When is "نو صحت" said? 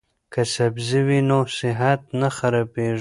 1.29-2.01